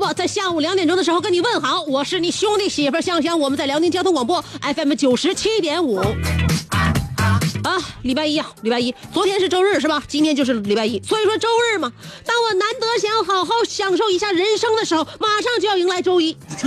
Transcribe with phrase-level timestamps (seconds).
[0.00, 5.98] 我在下午两点钟的时候跟你问好，我是你兄弟媳妇香香，我们在辽宁交通广播 FM 九十七点五。
[7.62, 10.02] 啊，礼拜一啊，礼拜一，昨天是周日是吧？
[10.08, 11.92] 今天就是礼拜一，所以说周日嘛，
[12.24, 16.34] 当我难得想好好享受一下人生的时候，马上就要迎来周一。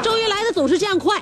[0.00, 1.20] 周一来的总是这样快，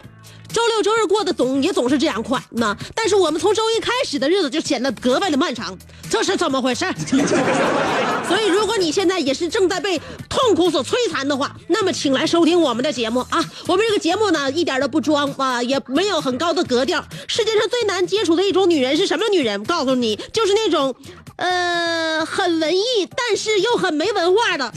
[0.52, 2.42] 周六周日过得总也总是这样快。
[2.50, 5.76] 那但是我们从周一开始的日子就显得格外的漫长，
[6.10, 6.86] 这是怎么回事？
[8.28, 13.42] 所以，如果你现在也是正在被痛苦所摧残的话，那么请来收听我们的节目啊！
[13.66, 17.02] 我们这个节目呢，一点都不装啊，也没有很高的格调。
[17.26, 19.64] 世界上最难接触的一种女人是什么女人？
[19.64, 20.94] 告诉你，就是那种，
[21.36, 24.70] 呃，很文艺，但是又很没文化的。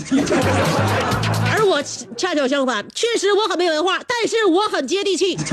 [1.61, 1.79] 而我
[2.17, 5.37] 恰巧相反，确实我很没文化，但是我很接地气。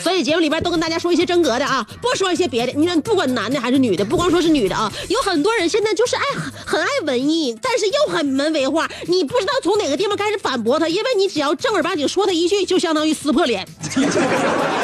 [0.00, 2.72] 所以节目里边都跟大家说一些真格的啊，不说一些别的。
[2.72, 8.88] 你看，不管男的还是女的，不光说是女的啊，有很多人现在就是爱很很爱文艺，但是又很没文化。
[9.06, 13.66] 你不知道从哪个地方开始反驳他，因为你只要正儿八经说他一句，就相当于撕破脸。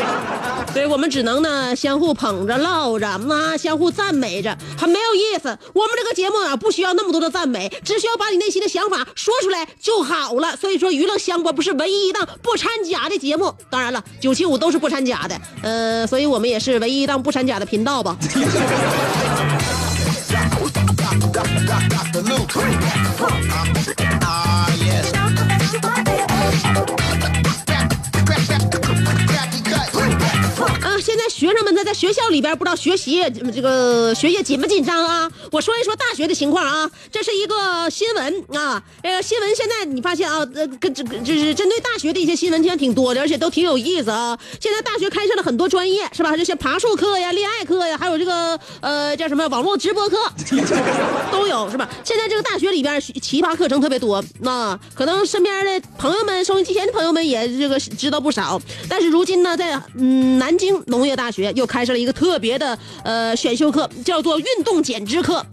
[0.74, 5.56] 所以我们只能呢相互捧着唠着，那相互赞美着，很没有意思。
[5.72, 10.56] 我们这个节目啊，不需要那么多的赞美，只需要把你内心的想法说出来就好了。
[10.56, 13.54] 所以说，娱乐香饽不是唯一一档不掺假的节目。
[13.70, 18.18] 当然了，九七五都是不掺假的，呃，所以我们也是唯一一档不掺假的频道吧。
[31.14, 33.22] 现在学生们呢，在学校里边不知道学习
[33.54, 35.30] 这个学业紧不紧张啊？
[35.52, 44.36] 我说一说大学的情况啊，这是一个新闻啊，呃，新闻现在你发现啊，呃，跟这个就是针对大学的一些新闻，现在挺多的，而且都挺有意思啊。
[44.60, 46.36] 现在大学开设了很多专业，是吧？
[46.36, 50.16] 这些爬树课呀、恋爱课呀，还有这个呃叫什么网络直播课，
[51.30, 51.88] 都有，是吧？
[52.02, 58.60] 现在这个大学里边奇葩课程特别多，那可能身边的朋友们、收音机前的朋友们也这个知道不少。
[58.88, 65.44] 但是如今呢，在嗯南京农业大学又开设了一个特别的呃选修课，叫做运动减脂课。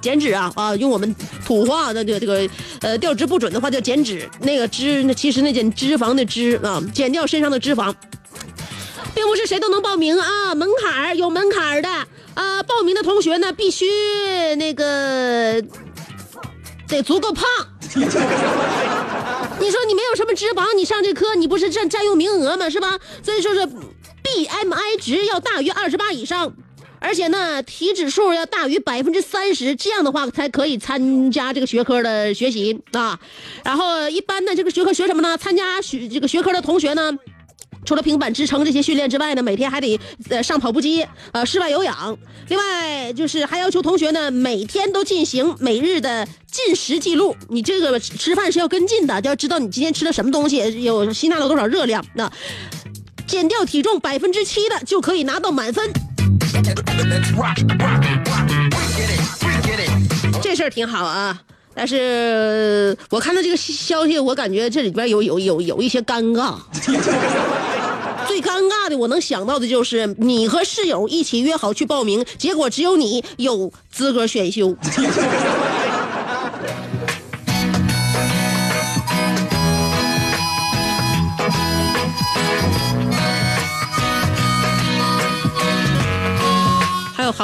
[0.00, 2.48] 减脂啊啊，用我们土话的这个这个
[2.80, 7.94] 呃调值不准的话叫减脂，那个脂那其实那减脂肪的脂啊，减掉身上的脂肪。
[9.14, 11.88] 并不是谁都能报名啊，门槛有门槛的
[12.34, 12.62] 啊。
[12.62, 13.86] 报名的同学呢，必须
[14.56, 15.62] 那个
[16.88, 17.44] 得足够胖。
[19.60, 22.70] 你说你没有什么脂肪，你上这课你不是占占用名额吗？
[22.70, 22.98] 是吧？
[23.22, 23.68] 所以说是
[24.30, 26.52] BMI 值要大于二十八以上。
[27.02, 33.18] 而且呢，体脂数要大于百分之三十，这样的话才可以参加这个学科的学习啊。
[33.64, 35.38] 然后一般的这个学科学什么呢？
[35.38, 37.10] 参加学这个学科的同学呢，
[37.86, 39.98] 除了平板支撑这些训练之外呢，每天还得
[40.28, 42.18] 呃上跑步机，呃室外有氧。
[42.48, 47.34] 另外就是还要求同学呢每天都进行每日的进食记录。
[47.48, 52.04] 你这个吃饭是要跟进的，就要知道你今天吃了什么东西，有吸纳了多少热量。
[52.14, 52.30] 那
[53.30, 55.88] 减掉体重百分之七的就可以拿到满分。
[60.42, 61.40] 这事儿挺好啊。
[61.72, 66.56] 但是我看到这个消息，我感觉这里边有有有有一些尴尬。
[68.26, 74.76] 最尴尬的，我能想到的就是你和室友一起约好去报名，结果只有你有资格选修。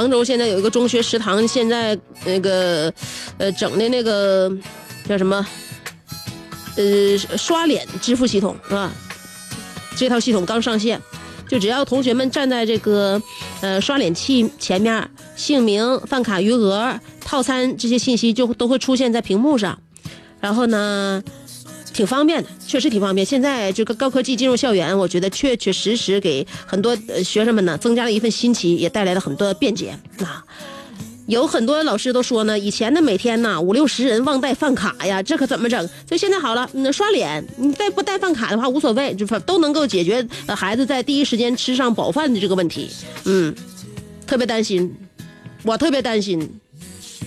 [0.07, 2.93] 杭州现在有一个中学食堂，现在那个
[3.39, 4.49] 呃整的那个
[5.09, 5.45] 叫什么
[6.77, 8.93] 呃刷脸支付系统啊，
[9.97, 11.03] 这套系统刚上线，
[11.49, 13.21] 就只要同学们站在这个
[13.63, 19.77] 呃刷脸器前面，姓名、饭卡余额、套餐这些信息就都会出现在屏幕上，
[20.41, 21.21] 然后呢。
[21.97, 23.25] 挺方便的，确实挺方便。
[23.25, 26.95] 现在这个高科技进入校园，我觉得确确实实给很多
[27.25, 30.45] 学生们呢增加了一份新奇，也带来了很多便捷啊。
[31.27, 35.89] 有很多老师都说呢，以前呢每天呢五六十人忘带饭卡呀，这可怎么整？
[36.07, 42.91] 所以现在好了，那刷脸，你带不带饭卡的话无所谓，就都能够解决孩子在第一时间吃上饱饭的这个问题。
[43.25, 43.55] 嗯，
[44.27, 44.95] 特别担心，
[45.63, 46.61] 我特别担心，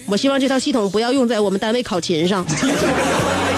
[0.06, 2.46] 我希望这套系统不要用在我们单位考勤上。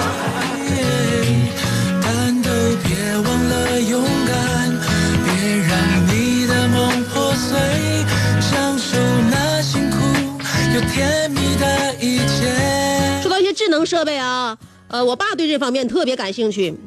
[10.93, 13.21] 甜蜜的一切。
[13.21, 14.57] 说到一些智能设备啊，
[14.87, 16.77] 呃，我爸对这方面特别感兴趣。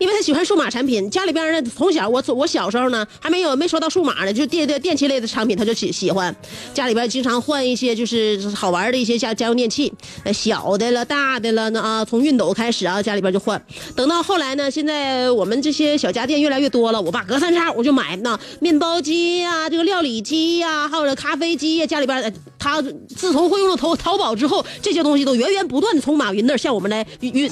[0.00, 6.34] 因为他喜欢数码产品，家里边呢从小我我小时候呢还没有没说到数码呢，就电电电器类的产品他就喜喜欢，
[6.72, 9.92] 家里边经常换一些就是好玩的一些家家用电器，
[10.24, 13.62] 呃小的了大的了呢啊，从熨斗开始啊家里边就换，
[13.94, 22.80] 等到后来呢，现在我们这些小家电越来越多了，我爸隔三差五就买那面包机呀、这个料理机呀，还有这咖啡机呀，家里边他
[23.14, 27.50] 自从会用了淘淘宝之后，这些东西都源源不断的从马云那向我们来运运。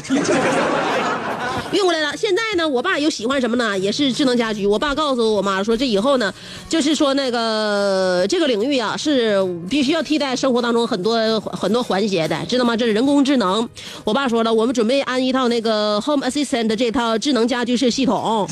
[1.73, 2.17] 运过来了。
[2.17, 3.79] 现在呢，我爸又喜欢什么呢？
[3.79, 4.67] 也是智能家居。
[4.67, 6.33] 我爸告诉我妈说，这以后呢，
[6.69, 9.39] 就是说那个这个领域啊，是
[9.69, 12.77] 必须要替代生活当中很多很多环节的，知道吗？
[12.77, 13.69] 这是人工智能。
[14.05, 18.49] 我爸说了，我们准备安一套那个 Home Assistant 这套智能家居式系统。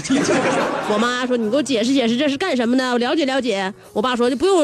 [0.93, 2.93] 我妈说，你给我解释解释，这是干什么的？
[2.93, 3.73] 我了解了解。
[3.95, 4.63] 我爸说，就不用，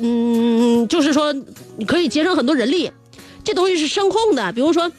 [0.00, 1.32] 嗯，就是说
[1.76, 2.90] 你可以节省很多人力。
[3.44, 4.90] 这东西是声控的，比如说。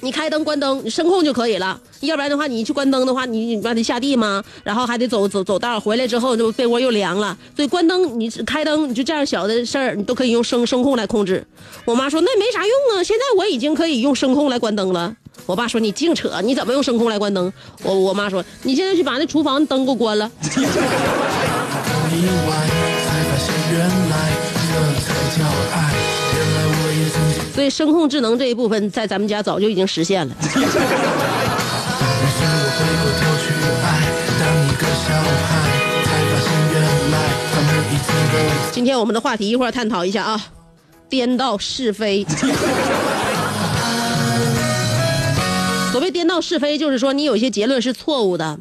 [0.00, 1.80] 你开灯关灯，你声控就可以了。
[2.00, 4.42] 要不然的话，你去关灯的话，你你不得下地吗？
[4.62, 7.36] 然后还得走走走道，回来之后就被窝又凉了。
[7.56, 11.44] 所以关灯，你开灯，你就这样小的事儿，你都可以用声声控来控制。
[11.84, 15.14] 我妈说那没啥用啊，现在我已经可以用声控来关灯了。
[15.46, 17.52] 我爸说你净扯，你怎么用声控来关灯？
[17.82, 20.30] 我我妈说你现在去把那厨房灯给我关了。
[27.68, 30.34] 以声控智能这一部分在咱们家早就已经实现了。
[38.72, 40.40] 今天我们的话题一会儿探讨一下啊，
[41.10, 42.26] 颠倒是非。
[45.92, 48.58] 所谓颠倒是非，就是说你有一些结论是错误的，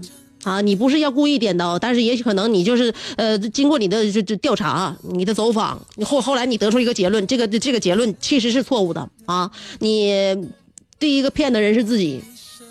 [0.48, 9.52] 啊，你不是要故意颠倒，但是也许可能你就是呃，经过你的这这调查，你的走访，你后后来你得出一个结论，这个这个结论其实是错误的啊。
[9.80, 10.14] 你
[10.98, 12.24] 第一个骗的人是自己。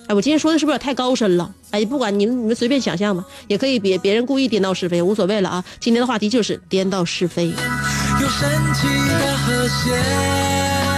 [0.07, 1.53] 哎，我今天说的是不是有点太高深了？
[1.71, 5.65] 哎，不管你们你们随便想象吧，也可以别别人故意颠倒是非，无所谓了啊。
[5.79, 7.47] 今天的话题就是颠倒是非。
[7.47, 10.46] 有神奇的和谐。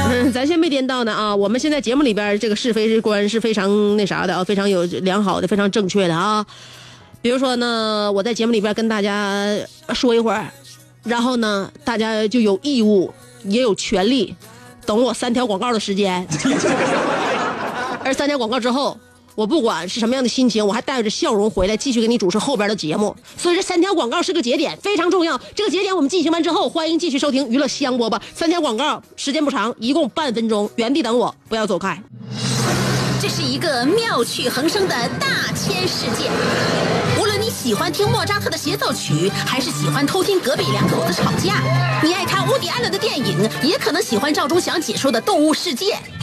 [0.33, 1.35] 咱先没颠倒呢啊！
[1.35, 6.45] 我们现在节目里边这个是非观是非常那啥的啊，非常有良好的、非常正确的啊。
[7.21, 9.47] 比如说呢，我在节目里边跟大家
[9.93, 10.47] 说一会儿，
[11.05, 13.13] 然后呢，大家就有义务
[13.45, 14.35] 也有权利
[14.87, 16.27] 等我三条广告的时间。
[18.05, 18.99] 而三条广告之后，
[19.39, 23.15] 我不管是什么样的心情，我还带着笑容回来继续给你主持后边的节目。
[23.37, 25.41] 所以这三条广告是个节点，非常重要。
[25.55, 28.21] 这个节点我们进行完之后，欢迎继续收听娱乐香饽饽。
[28.35, 32.03] 三条广告时间不长，一共半分钟，原地等我，不要走开。
[33.23, 36.29] 这是一个妙趣横生的大千世界。
[37.21, 41.63] 无论你喜欢听莫扎特的协奏曲，还是喜欢偷听隔壁两口子吵架，
[42.03, 45.93] 你爱看乌迪安伦的电影，也可能喜欢赵忠祥解说的《动物世界》。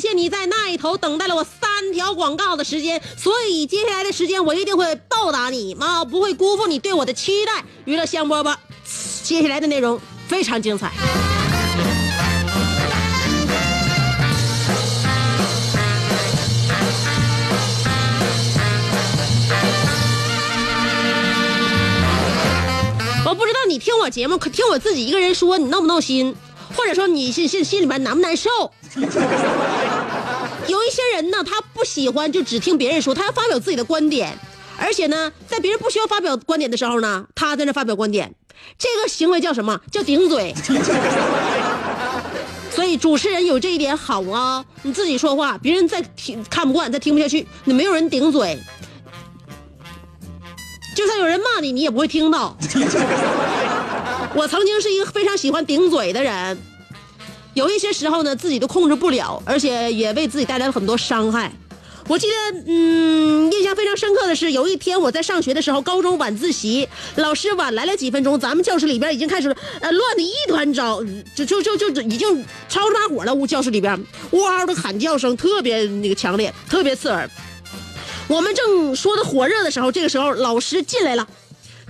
[0.00, 7.64] 谢你在那一头等待了我三条广告的时间，所以接下来的时间我一定会报答你啊，不会辜负你对我的期待。
[7.84, 8.56] 娱乐香饽饽，
[9.22, 10.90] 接下来的内容非常精彩。
[23.22, 26.34] 我不知道你听我节目，可听我自己一个人说，你闹不闹心？
[26.76, 28.50] 或者说你心心心里边难不难受？
[30.66, 34.38] 有一些人呢，他不喜欢就只听别人说，他要发表自己的观点，
[34.78, 38.34] 而且呢，在别人不需要发表观点的时候呢，他在那发表观点，
[38.78, 39.80] 这个行为叫什么？
[39.90, 40.54] 叫顶嘴。
[42.70, 48.56] 所以主持人有这一点好啊，你自己说话，别人再听看不惯，再听不下去，你没有人顶嘴，
[50.94, 52.56] 就算有人骂你，你也不会听到。
[54.34, 56.56] 我曾经是一个非常喜欢顶嘴的人，
[57.54, 61.52] 有一些时候呢，自己都控制不了，而且也为自己带来了很多伤害。
[62.06, 69.48] 我记得，嗯，印象非常深刻的是，有一天我在上学的时候，高中晚自习，老师晚来了几分钟，咱们教室里边已经开始
[69.80, 71.02] 呃乱的一团糟，
[71.34, 73.34] 就就就就已经吵着把火了。
[73.34, 77.28] 屋教室里边，哇的喊叫声特别那个强烈，特别刺耳。
[78.26, 81.26] 我们正说的火热的时候，这个时候老师进来了。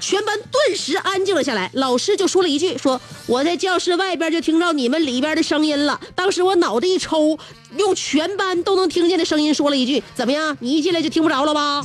[0.00, 7.38] 全班顿时安静了下来，老师就说了一句：“说我在教室外边就听到你们里边的声音了。”当时我脑袋一抽，
[7.76, 10.56] 用全班都能听见的声音说了一句：“怎么样？
[10.60, 11.82] 你一进来就听不着了吧？”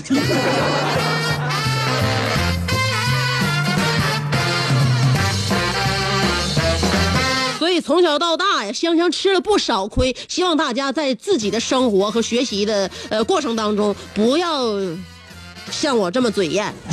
[7.59, 10.15] 所以从小到大呀，香香吃了不少亏。
[10.29, 14.63] 希望大家在自己的生活和学习的呃过程当中，不要
[15.71, 16.73] 像我这么嘴艳。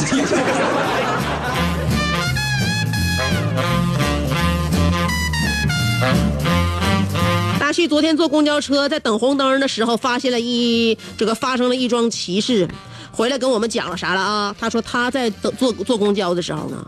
[7.59, 12.69] 大旭昨天坐公交车，在等红灯的时候，发现了一这个发生了一桩奇事，
[13.13, 14.55] 回来跟我们讲了啥了啊？
[14.59, 16.87] 他说他在等坐坐公交的时候呢，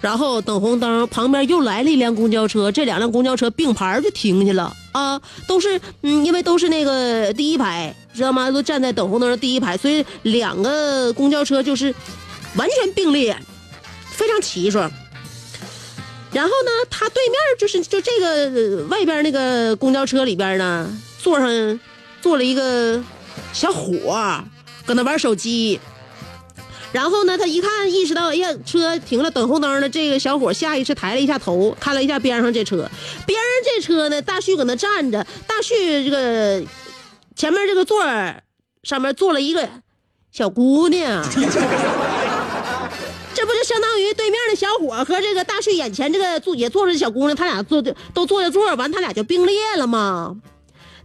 [0.00, 8.50] 然后等红灯，旁边又来了一辆公交车，这两辆公交车并排就停下了啊，都是嗯，因为都是那个第一排，知道吗？
[8.50, 11.94] 都站在等红灯的第一排，所以两个公交车就是
[12.54, 13.36] 完全并列，
[14.10, 14.90] 非常齐整。
[16.32, 21.80] 然后呢，他对面就是就这个外边那个公交车里边呢，坐上
[22.22, 23.02] 坐了一个
[23.52, 24.42] 小伙，
[24.86, 25.78] 搁那玩手机。
[26.92, 29.88] 然后呢，他一看意识到，哎呀，车停了，等红灯了。
[29.88, 32.88] 这个小伙下意识抬了一下头，看了一下边上这车，
[33.26, 36.62] 边上这车呢，大旭搁那站着，大旭这个
[37.34, 38.02] 前面这个座
[38.82, 39.68] 上面坐了一个
[40.32, 41.22] 小姑娘。
[43.34, 50.34] 这不就相当于对面的小伙和这个大旭眼前这个坐也坐着小姑娘，他俩坐的都坐着座，完他俩就并列了吗？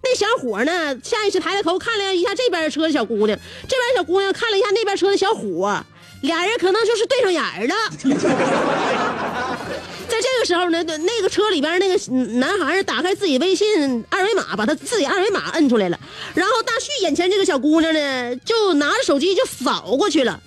[0.04, 5.84] 那小伙呢，下意识抬着头看了一下这边车的小姑娘，这边小姑娘看了一下那边车的小伙，
[6.24, 7.76] 俩人可能就是对上眼了。
[10.10, 11.96] 在这个时候呢，那个车里边那个
[12.40, 15.98] 男孩打开自己微信二维码，把他自己二维码摁出来了，
[16.34, 20.42] 然后大旭眼前这个小姑娘呢，就拿着手机就扫过去了。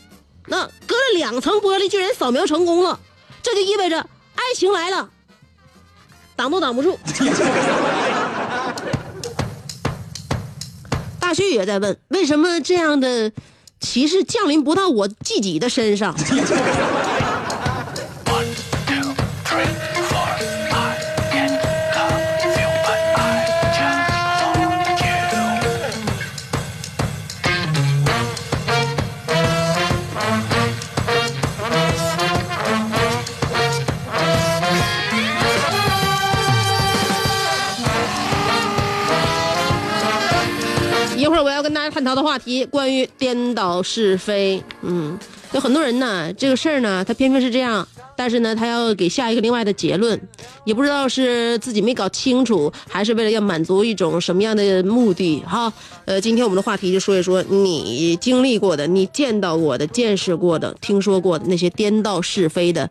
[0.49, 3.00] 那隔了两层玻璃，居然扫描成功了，
[3.42, 5.08] 这就意味着爱情来了，
[6.37, 6.99] 挡都挡不住。
[11.25, 13.33] 大旭也在问，为什么这样的
[13.81, 16.14] 歧视降临不到我自己的身上？
[42.04, 44.62] 探讨的话题，关于颠倒是非。
[44.82, 45.18] 嗯，
[45.54, 50.20] 有很多人呢，这个事儿呢，他偏偏是这样，但是呢，他要给下一个另外的结论，
[50.66, 55.42] 也不知道是自己没搞清楚，还是为了要满足一种什么样的目的。
[55.46, 55.73] 哈，
[56.04, 62.90] 呃，今天我们的话题就说一说你经历过的、你见到过的、见识过的、听说过的那些颠倒是非的。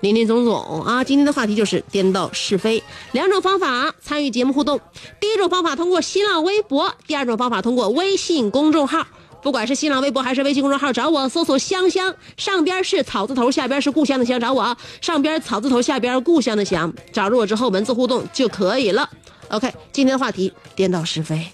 [0.00, 2.82] 林林总总啊，今天的话题就是颠倒是非。
[3.12, 4.80] 两种方法参与节目互动，
[5.20, 9.06] 第一种方法通过新浪微博，第二种方法通过微信公众号。
[9.42, 14.76] 不管是新浪微博还是微信公众号，找我搜索“香香”，上边是草字头，下边是故乡的乡，找我啊。
[15.00, 19.08] 上边草字头，下边故乡的乡，找着我之后文字互动就可以了。
[19.48, 21.46] OK，今天的话题颠倒是非，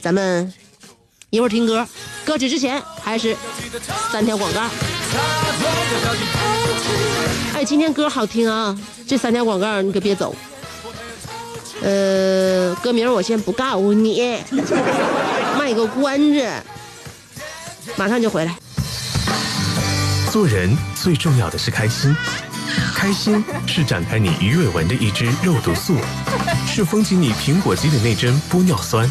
[0.00, 0.52] 咱们
[1.34, 1.84] 一会儿听歌，
[2.24, 3.36] 歌曲之前还是
[4.12, 4.60] 三条广告。
[7.52, 8.78] 哎，今天歌好听啊！
[9.04, 10.32] 这三条广告你可别走。
[11.82, 14.38] 呃，歌名我先不告诉你。
[15.58, 16.48] 卖个关子，
[17.96, 18.56] 马上就回来。
[20.30, 22.16] 做人最重要的是开心，
[22.94, 25.96] 开心是展开你鱼尾纹的一支肉毒素，
[26.72, 29.10] 是封紧你苹果肌的那针玻尿酸，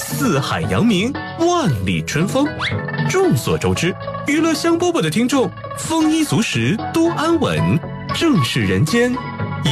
[0.00, 2.48] 四海扬名，万里春风。
[3.10, 3.94] 众所周知，
[4.26, 7.78] 娱乐香饽饽的听众丰衣足食，多安稳，
[8.14, 9.14] 正是人间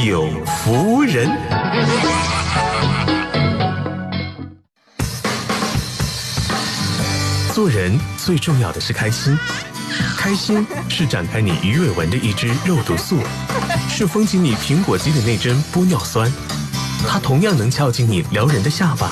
[0.05, 1.27] 有福人。
[7.51, 9.37] 做人最重要的是开心，
[10.15, 13.17] 开心是展开你鱼尾纹的一支肉毒素，
[13.89, 16.31] 是封紧你苹果肌的那针玻尿酸，
[17.07, 19.11] 它同样能翘紧你撩人的下巴。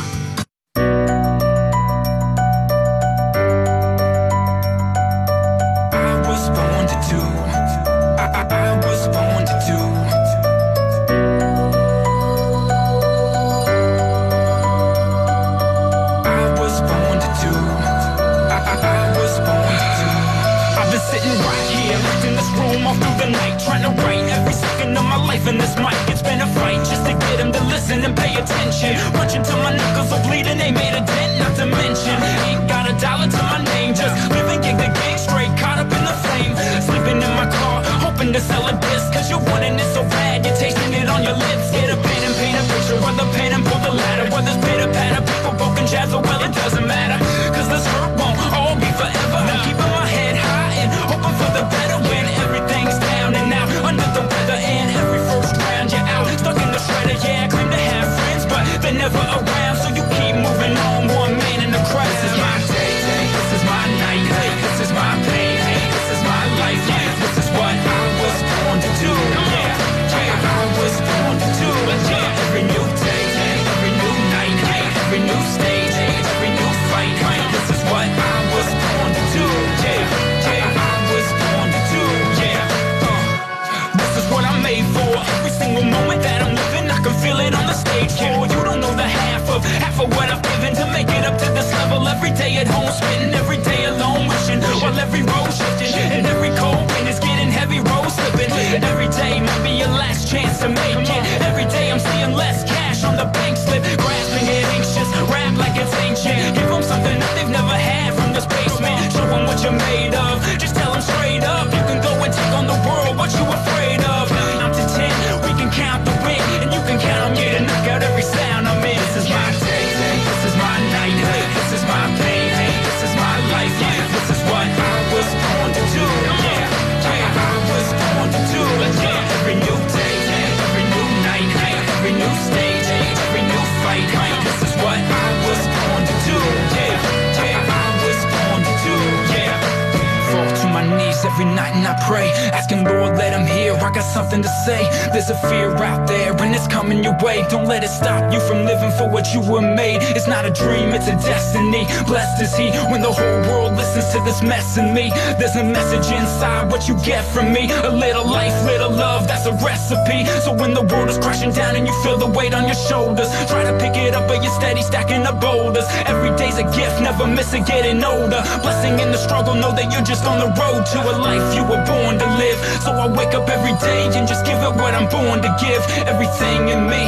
[141.56, 142.30] Night and I pray.
[142.52, 143.74] Asking Lord, let him hear.
[143.74, 144.82] I got something to say.
[145.14, 147.46] There's a fear out there and it's coming your way.
[147.50, 150.00] Don't let it stop you from living for what you were made.
[150.16, 151.86] It's not a dream, it's a destiny.
[152.06, 155.10] Blessed is he when the whole world listens to this mess in me.
[155.40, 157.70] There's a message inside what you get from me.
[157.72, 160.26] A little life, little love, that's a recipe.
[160.44, 163.30] So when the world is crashing down and you feel the weight on your shoulders,
[163.48, 165.86] try to pick it up, but you're steady stacking the boulders.
[166.06, 168.42] Every day's a gift, never miss it, getting older.
[168.62, 171.64] Blessing in the struggle, know that you're just on the road to a life you
[171.64, 172.60] were born to live.
[172.84, 175.82] So I wake up every day and just give it what I'm born to give.
[176.08, 177.04] Everything in me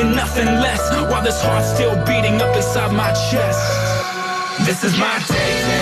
[0.00, 0.82] and nothing less.
[1.10, 3.60] While this heart's still beating up inside my chest.
[4.66, 5.81] This is my day,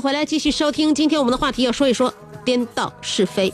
[0.00, 0.94] 回来，继续收听。
[0.94, 2.12] 今天我们的话题要说一说
[2.44, 3.52] 颠倒是非。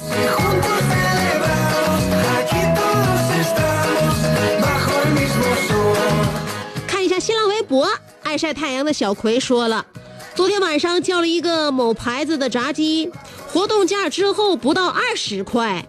[6.87, 7.89] 看一下新浪微博，
[8.23, 9.85] 爱晒太阳的小葵说了，
[10.35, 13.11] 昨天晚上叫了一个某牌子的炸鸡，
[13.53, 15.87] 活动价之后不到二十块。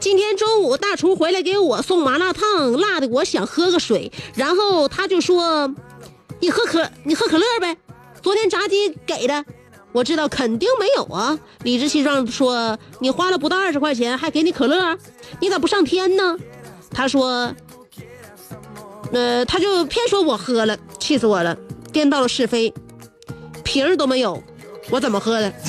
[0.00, 5.72] 今天中午大厨回来给我送麻辣烫，辣的我想喝个水，然后他就说
[6.40, 7.76] ：“你喝可你喝可乐呗。”
[8.20, 9.44] 昨天炸鸡给的，
[9.92, 11.38] 我知道肯定没有啊。
[11.62, 14.96] 理直气壮说：“你花了不到二十块钱，还给你可乐，
[15.40, 16.36] 你咋不上天呢？”
[16.90, 17.54] 他说
[19.12, 21.56] ：“呃，他就偏说我喝了，气死我了，
[21.92, 22.72] 颠倒了是非，
[23.62, 24.42] 瓶儿都没有，
[24.90, 25.52] 我怎么喝的？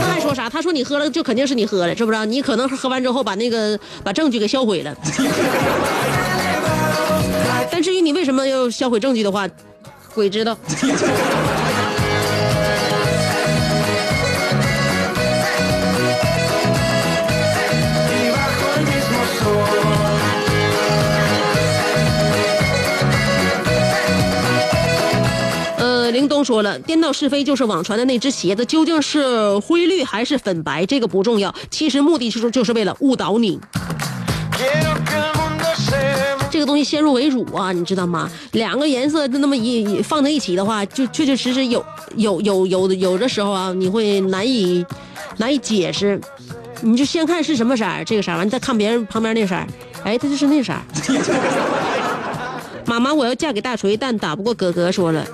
[0.00, 0.48] 他还说啥？
[0.48, 2.24] 他说你喝了就肯定是你喝了，知不知道？
[2.24, 4.96] 你可能喝完之后把那个把证据给销毁了。
[7.70, 9.46] 但至于你为什么要销毁证据的话，
[10.16, 10.56] 鬼知道。
[10.56, 10.78] Y
[18.32, 19.60] bajo el mismo sol.
[25.76, 33.60] 呃，林东说了，颠倒是非就是网传的那只鞋子究竟是灰绿还是粉白，这个不重要，其实目的就是就是为了误导你。
[36.50, 38.30] 这个东西先入为主啊，你知道吗？
[38.52, 41.84] 两个颜色就那么一放在一起的话，就确确实实有
[42.16, 44.84] 有有有的有的时候啊，你会难以
[45.36, 46.20] 难以解释。
[46.82, 49.66] 你就先看是什么色儿，这个色儿，完你再看别人旁边那色儿，
[50.04, 50.82] 哎，它就是那色儿。
[52.84, 54.92] 妈妈，我要嫁给大锤，但打不过哥哥。
[54.92, 55.26] 说了，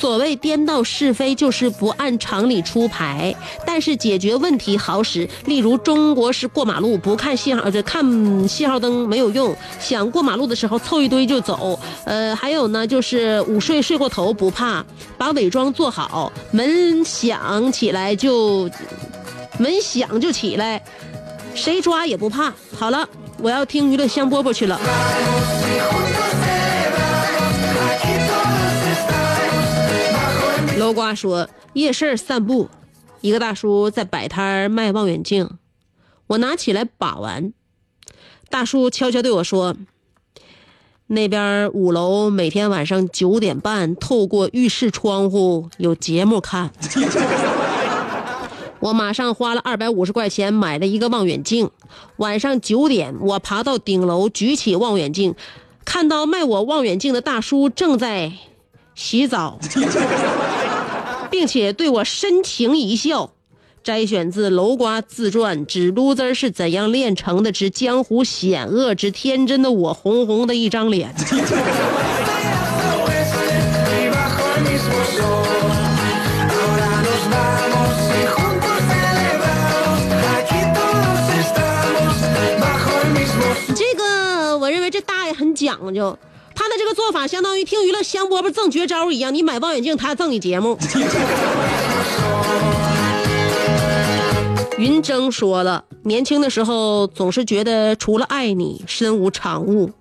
[0.00, 3.36] 所谓颠倒是非，就是不按常理出牌，
[3.66, 5.28] 但是解决问题好使。
[5.44, 8.02] 例如，中国式过马路不看信号，呃，看
[8.48, 11.78] 信号灯没有用，想过马路的时候凑一堆就走。
[12.06, 14.82] 呃，还有呢，就是午睡睡过头不怕，
[15.18, 18.70] 把伪装做好，门响起来就
[19.58, 20.82] 门响就起来，
[21.54, 22.50] 谁抓也不怕。
[22.74, 23.06] 好了，
[23.42, 24.80] 我要听娱乐香饽饽去了。
[30.92, 32.68] 瓜说，夜市散步，
[33.20, 35.50] 一个大叔在摆摊卖望远镜，
[36.28, 37.52] 我拿起来把玩，
[38.48, 39.76] 大叔悄悄对我说
[41.08, 46.70] ：“那边五楼每天晚上九点半，透过浴室窗户有节目看。
[48.80, 51.70] ”我马上花了二百五十块钱买了一个望远镜。
[52.16, 55.34] 晚上九点，我爬到顶楼，举起望远镜，
[55.84, 58.32] 看到卖我望远镜的大叔正在
[58.94, 59.58] 洗澡，
[61.30, 63.32] 并且对我深情一笑。
[63.82, 71.14] 摘选自楼瓜自传指撸子儿是怎样炼成的之江湖险恶之天真的我红红的一张脸。
[83.74, 86.18] 这个我认为这大爷很讲究。
[86.60, 90.76] 他的这个做法相当于听娱乐香饽饽赠绝招一样，你买望远镜，他赠你节目。
[94.76, 99.92] 云峥说了，年轻的时候总是觉得除了爱你，身无长物。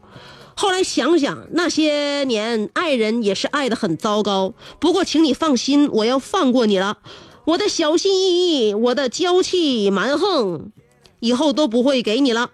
[0.54, 4.54] 后来想想，那些年爱人也是爱的很糟糕。
[4.82, 6.98] 不过，请你放心，我要放过你了。
[7.46, 10.74] 我的小心翼翼，我的娇气蛮横，
[11.22, 12.50] 以后都不会给你了。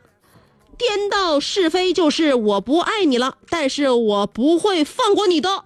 [0.77, 5.63] 颠倒是非就是我不爱你了，但是我不会放过你的。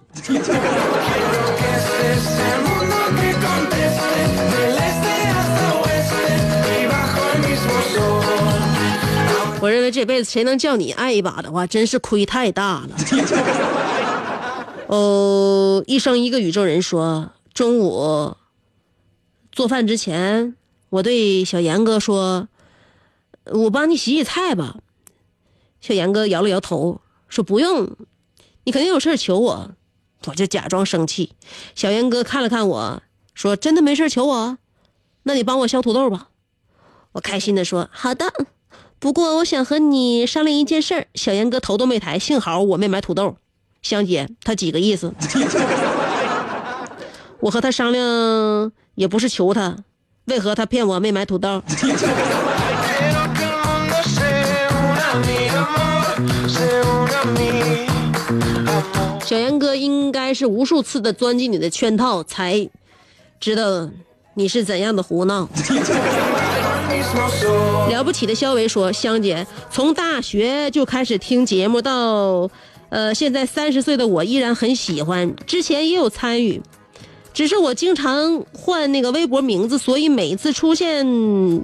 [9.62, 12.96] 我认为这辈子谁能叫你爱一把的话，真是亏太大了。
[14.86, 18.34] 哦，一生一个宇宙人说，中午
[19.52, 20.56] 做饭之前，
[20.88, 22.48] 我对小严哥说
[23.52, 24.76] ：“我帮你洗洗菜吧。”
[25.80, 27.96] 小严哥摇了摇头，说：“不用，
[28.64, 29.70] 你肯定有事求我。”
[30.26, 31.32] 我就假装生气。
[31.74, 33.02] 小严哥看了看我
[33.34, 34.58] 说：“真的没事求我？
[35.22, 36.28] 那你帮我削土豆吧。”
[37.12, 38.30] 我开心的说：“好的。”
[39.00, 41.06] 不过我想和你商量一件事儿。
[41.14, 43.38] 小严哥头都没抬，幸好我没买土豆。
[43.80, 45.14] 香姐，他几个意思？
[47.40, 49.78] 我和他商量也不是求他，
[50.26, 51.62] 为何他骗我没买土豆？
[59.24, 62.68] 小严哥应该是无数次的钻进你的圈套，才
[63.38, 63.88] 知道
[64.34, 65.48] 你是怎样的胡闹。
[67.90, 72.50] 了不起的肖维说：“香姐，从大学就开始听节目，到
[72.88, 76.62] 呃现在三十岁的我依然很喜欢，之前也有参与，
[77.32, 81.04] 只是我经常换那个微博名字，所以每次出现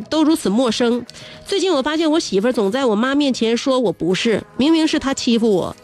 [0.04, 1.04] 都如此陌生。
[1.44, 5.76] 最近我发现我媳妇总在我妈面前说我不是，明明是她欺负我。”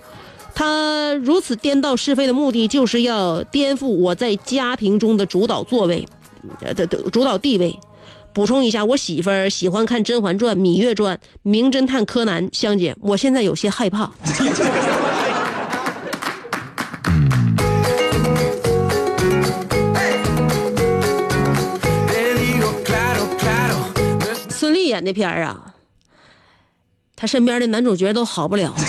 [0.55, 6.07] 她如此颠倒是非的目的，就是要颠覆我在家庭中的主导座位，
[6.61, 7.79] 呃的的主导地位。
[8.35, 12.49] 补充一下，我媳妇儿喜欢看《甄嬛传》《芈月传》《名侦探柯南》。
[12.59, 14.11] 香姐，我现在有些害怕。
[24.93, 25.75] 演的片儿啊，
[27.17, 28.73] 他身边的男主角都好不了。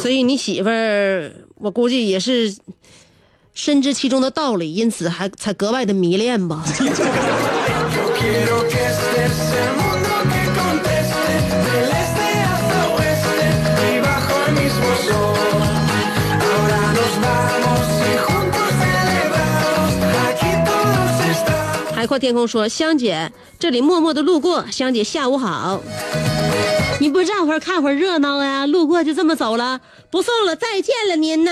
[0.00, 2.56] 所以你媳妇儿，我估计也是
[3.54, 6.64] 深知其中的道理，因此还才格外的迷恋吧。
[21.98, 25.80] 海阔天空说：“香姐，这里默默的路过，香姐下午好。
[27.00, 28.66] 你不站会儿看会儿热闹呀？
[28.66, 31.50] 路过就这么走了，不送了，再见了您呢。”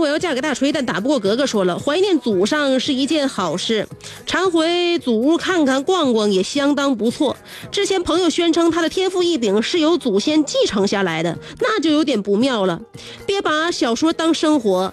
[0.00, 1.46] 我要嫁给大锤，但打不过格格。
[1.46, 3.86] 说了，怀念祖上是一件好事，
[4.26, 7.36] 常回祖屋看看逛逛也相当不错。
[7.70, 12.80] 之前朋友宣称他的天赋异禀是由祖先继承下来的，那就有点不妙了。
[13.26, 14.92] 别把小说当生活，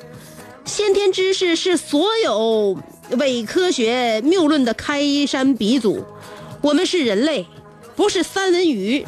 [0.65, 2.77] 先天知识是所有
[3.19, 6.03] 伪科学谬论的开山鼻祖。
[6.61, 7.45] 我们是人类，
[7.95, 9.05] 不是三文鱼。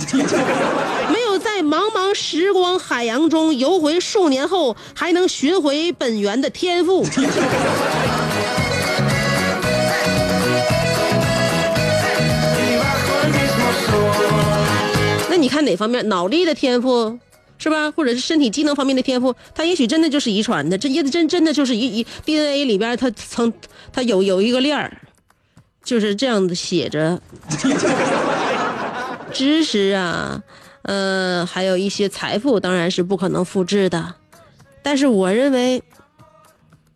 [1.69, 7.05] 茫茫时光海洋中游回数年后还能寻回本源的天赋。
[15.29, 16.09] 那你看哪方面？
[16.09, 17.19] 脑力的天赋
[17.59, 17.91] 是吧？
[17.91, 23.53] 或者是身体机能方面的天赋，他也许真的就是遗传的，这也真真的就是一一 DNA 里边它曾
[23.93, 24.97] 它有有一个链儿，
[25.83, 27.21] 就是这样子写着。
[29.31, 30.41] 知识啊，
[30.83, 34.15] 呃，还有一些财富，当然是不可能复制的。
[34.81, 35.83] 但是我认为，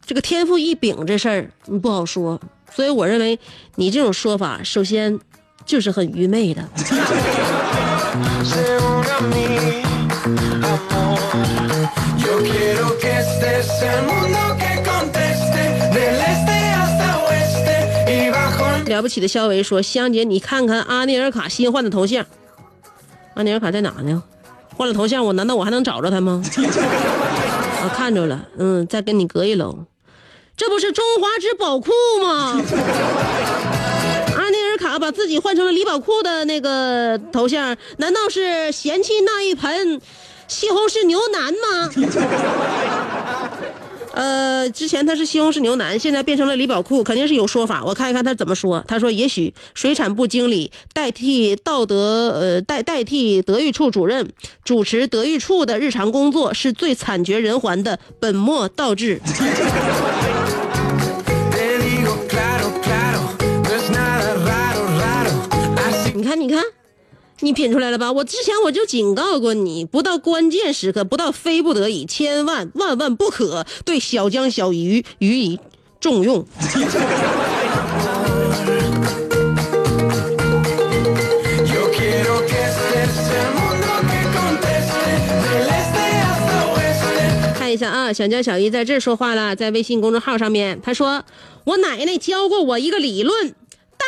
[0.06, 2.40] 这个天赋异禀这事儿你不好说，
[2.74, 3.38] 所以我认为
[3.76, 5.20] 你这种说法，首先
[5.66, 6.64] 就是很愚昧的。
[18.86, 22.24] 了不起的肖维说：“香姐，你看看阿尼尔卡新换的头像，
[23.36, 24.22] 阿尼尔卡在哪呢？
[24.76, 26.42] 换了头像，我难道我还能找着他吗？
[27.84, 29.86] 我 看着了，嗯，再跟你隔一楼，
[30.58, 31.92] 这不是中华之宝库
[32.24, 32.60] 吗？
[34.36, 40.02] 阿尼尔卡把自己换成了李宝库的那个头像，难道是嫌弃那一盆
[40.48, 41.90] 西红柿牛腩吗？”
[44.14, 48.84] 呃之前他是西红柿牛腩现在变成了李宝库肯定是有说法我看一看他怎么说。
[48.88, 54.30] 他说也许水产部经理代替道德呃代代替德育处主任
[54.64, 59.20] 主持德育处的日常工作是最惨绝人寰的本末倒置。
[66.16, 66.83] 你看你看。
[67.52, 68.12] 品出来了吧？
[68.12, 75.60] 我之前我就警告过你，不到关键时刻，不到非不得已，千万万万不可对小江小鱼予以
[76.00, 76.46] 重用。
[87.58, 91.24] 看一下啊，小江小鱼在这说话了，在微信公众号上面，他说
[91.66, 93.56] ：“我奶奶教过我一个理论，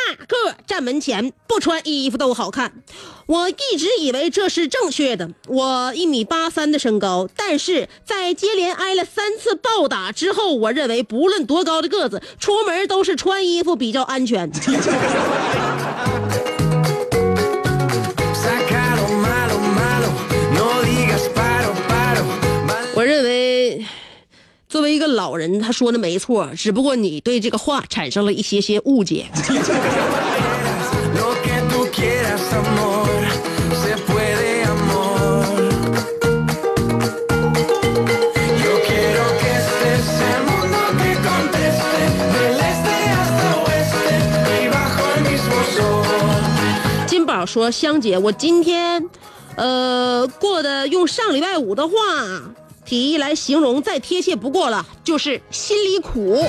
[0.06, 2.72] 大个站门前不穿衣服都好看。
[3.26, 5.30] 我一直以为这是正确的。
[5.48, 14.48] 我一米八三的身高，但是在接连挨了三次暴打之后，我认为不论多高的个子，出门都是穿衣服比较安全。
[24.76, 29.24] 作为一个老人他说的没错只不过你对这个话产生了一些些误解。
[47.06, 49.02] 金宝说香姐我今天
[49.56, 51.94] 呃过的用上礼拜五的话
[52.86, 56.42] 提议来形容再贴切不过了，就是心里苦。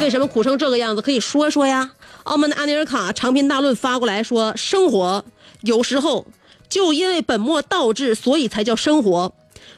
[0.00, 1.00] 为什么苦成这个样子？
[1.00, 1.92] 可以说说呀。
[2.24, 5.24] 澳门的安尼尔卡长篇大论发过来说，生活
[5.62, 6.26] 有时候
[6.68, 9.32] 就因为本末倒置，所以才叫生活。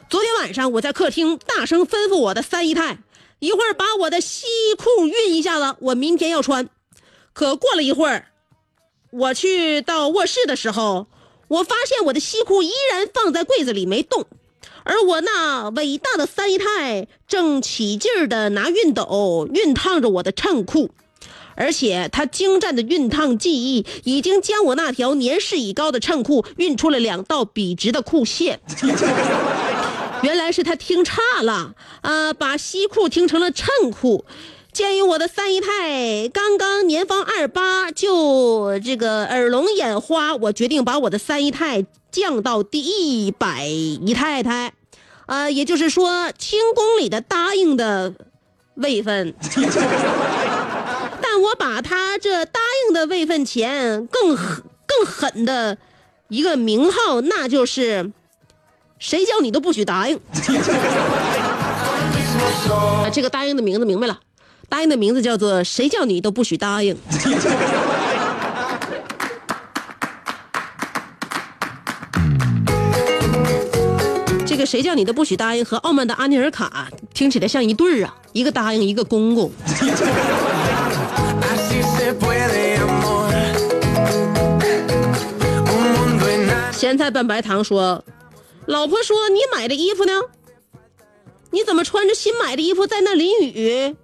[0.09, 2.97] 昨天晚上我在客厅大声吩咐我的三姨太，
[3.39, 4.45] 一会儿把我的西
[4.77, 6.69] 裤熨一下子，我明天要穿。
[7.33, 8.27] 可过了一会儿，
[9.11, 11.07] 我去到卧室的时候，
[11.47, 14.25] 我发现我的西裤依然放在柜子里没动，
[14.83, 20.89] 而我那伟大的三姨太正起劲儿的拿熨斗熨烫着我的衬裤，
[21.55, 28.59] 而且她精湛的熨烫技艺已经将我那条年事已高的衬裤熨出了两道笔直的裤线。
[30.23, 34.25] 原来是他听差了，啊，把西裤听成了衬裤。
[34.75, 44.73] 鉴于我的三姨太刚刚年方二八，就这个耳聋眼花，我决定把我的三姨太降到第一百姨太太，
[45.27, 48.13] 呃，也就是说清宫里的答应的
[48.73, 49.33] 位分。
[51.21, 55.77] 但我把他这答应的位分前更狠更狠的
[56.27, 58.11] 一个名号，那就是
[58.99, 60.19] 谁叫你都不许答应。
[62.69, 64.19] 啊，这个答应的名字明白了，
[64.67, 66.97] 答应的名字叫做谁叫你都不许答应。
[74.45, 79.51] 这个谁叫你都不许答应和傲慢的阿尼尔卡听起来像一对儿啊，一个答应一个公公。
[86.71, 88.03] 咸菜拌白糖说
[88.67, 90.13] ：“老婆说你买的衣服呢？
[91.51, 93.95] 你怎么穿着新买的衣服在那淋雨？”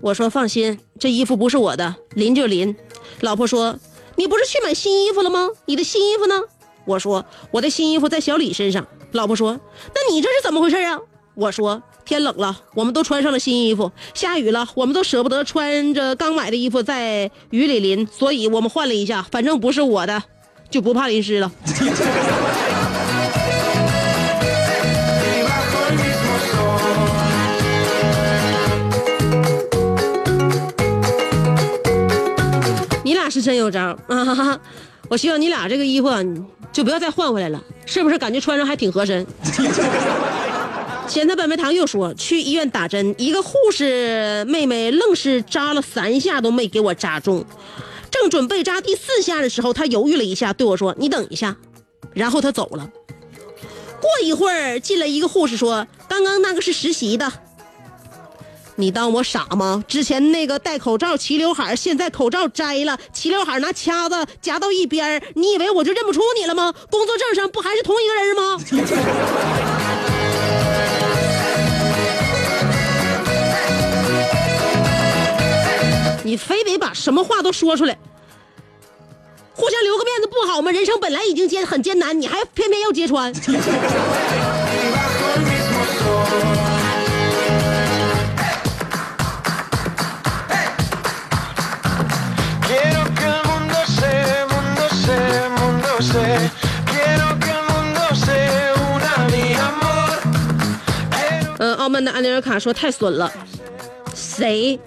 [0.00, 2.76] 我说：“放心，这衣服不是我的，淋就淋。”
[3.20, 3.78] 老婆说
[4.16, 5.48] ：“你不是去买新衣服了吗？
[5.64, 6.42] 你的新衣服呢？”
[6.84, 9.58] 我说：“我的新衣服在小李身上。”老婆说
[9.94, 10.98] ：“那你这是怎么回事啊？”
[11.34, 20.22] 我说：“天冷了，我们都穿上了新衣服；下雨了，我们都舍不得穿着刚买的衣服在雨里淋，所以我们换了一下，反正不是我的，
[20.70, 21.50] 就不怕淋湿了。
[33.26, 34.24] ”那是真有招啊！
[34.24, 34.60] 哈哈
[35.08, 36.08] 我希望你俩这个衣服，
[36.72, 38.16] 就不要再换回来了，是不是？
[38.16, 39.26] 感觉穿上还挺合身。
[41.08, 47.44] 咸菜拌白糖又说去医院打针，一个护士妹妹愣是扎了三下都没给我扎中，
[48.12, 51.56] 正准备扎第四下的时候，她犹豫了一下，对我说：“你等一下。”
[52.14, 52.88] 然后她走了。
[54.00, 57.32] 过一会儿进来一个护士说：“刚刚那个是实习的。”
[58.78, 59.82] 你当我傻吗？
[59.88, 66.74] 之前那个戴口罩齐刘海，现在口罩摘了，齐刘海拿掐子夹到一边你以为我就认不出你了吗？
[66.90, 68.58] 工作证上不还是同一个人吗？
[76.22, 77.96] 你非得把什么话都说出来，
[79.54, 80.70] 互相留个面子不好吗？
[80.70, 83.32] 人生本来已经艰很艰难，你还偏偏要揭穿。
[102.06, 103.30] 的安妮尔卡说太损了，
[104.14, 104.80] 谁？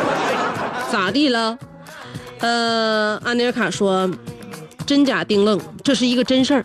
[0.92, 1.58] 咋地了？
[2.40, 4.10] 呃，安妮尔卡说，
[4.84, 6.64] 真假丁愣，这是一个真事儿。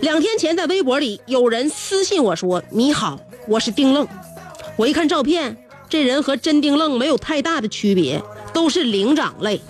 [0.00, 3.18] 两天前在微博里有人私信我说：“你好，
[3.48, 4.06] 我是丁愣。”
[4.76, 5.56] 我一看照片，
[5.88, 8.22] 这人和真丁愣没有太大的区别，
[8.52, 9.60] 都是灵长类，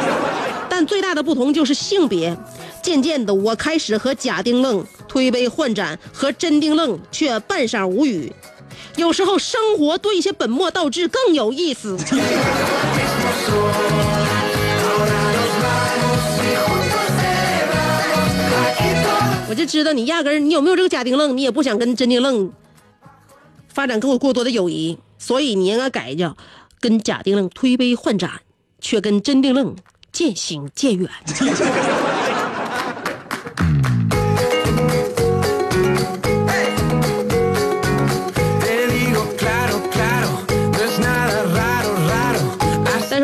[0.70, 2.36] 但最大的不同就是性别。
[2.82, 8.32] 渐渐的，我开始和假丁愣推杯换盏，和真定愣却半晌无语。
[8.96, 11.96] 有时候生活多一些本末倒置更有意思。
[19.48, 22.50] 我就知道你压根儿你有没有这个假定愣，你也不想跟真定愣
[23.68, 26.36] 发展跟我过多的友谊，所以你应该改叫
[26.80, 28.40] 跟假定愣推杯换盏，
[28.80, 29.76] 却跟真定愣
[30.10, 31.08] 渐行渐远。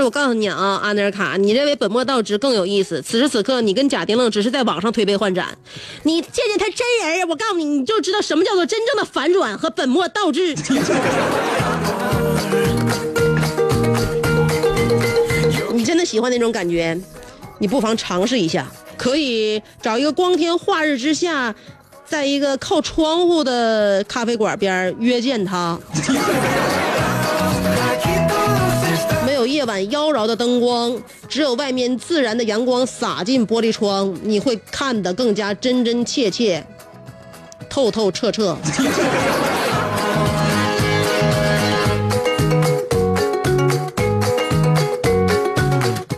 [0.03, 3.01] 我告诉你啊，阿内尔卡，你认为本末倒置更有意思。
[3.03, 5.57] 此时此刻，你跟贾丁愣只是在网上推杯换盏，
[6.03, 10.55] 你见见他真人，我告诉你，你就知道什么叫做真正的反转和本末倒置。
[15.73, 16.99] 你真的喜欢那种感觉，
[17.59, 21.55] 你不妨尝试一下，可以找一个光天化日之下，
[22.05, 25.79] 在一个靠窗户的咖啡馆边约见他。
[29.63, 36.67] 夜晚妖娆的灯光，只有外面自然的阳光洒进玻璃窗，你会看得更加真真切切、
[37.71, 38.59] 透透彻彻。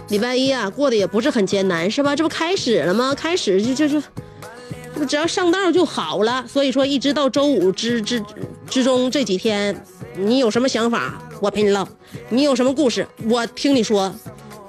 [0.09, 2.17] 礼拜一啊，过得也不是很艰难，是吧？
[2.17, 3.15] 这不开始了吗？
[3.15, 6.43] 开始就就就，这不只要上道就好了。
[6.51, 8.25] 所以说，一直到周五之之
[8.67, 9.85] 之中这几天，
[10.17, 11.85] 你有什么想法，我陪你唠；
[12.31, 14.11] 你有什么故事，我听你说；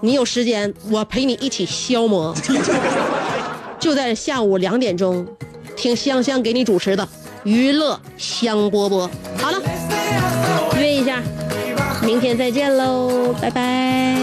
[0.02, 2.36] 你有时间，我陪你一起消磨。
[3.80, 5.26] 就在下午两点钟，
[5.78, 7.08] 听香香给你主持的
[7.46, 9.10] 娱乐香饽饽。
[9.38, 9.62] 好了，
[10.78, 11.24] 约一下，
[12.04, 14.18] 明天再见喽，拜拜。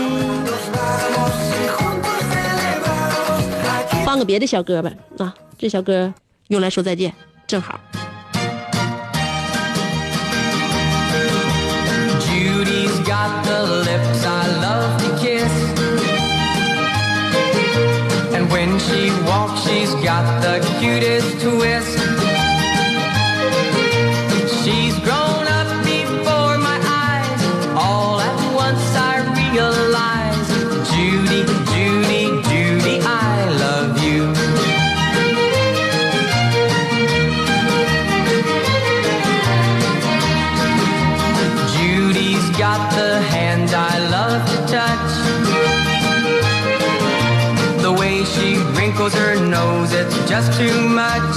[4.05, 6.12] 放个别的小歌吧，啊，这小歌
[6.48, 7.14] 用来说再见，
[7.46, 7.80] 正好。
[13.12, 15.54] Got the lips I love to kiss.
[18.32, 22.01] And when she walks, she's got the cutest twist.
[50.32, 51.31] Just too much.